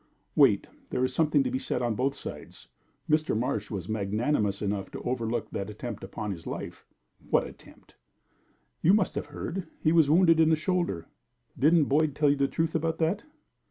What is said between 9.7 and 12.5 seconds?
He was wounded in the shoulder." "Didn't Boyd tell you the